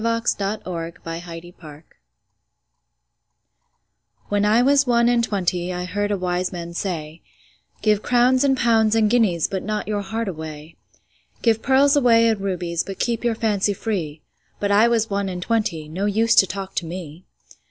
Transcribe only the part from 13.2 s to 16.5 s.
your fancy free.'But I was one and twenty, No use to